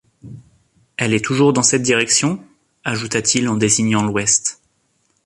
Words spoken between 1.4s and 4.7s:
dans cette direction?... ajouta-t-il en désignant l’ouest.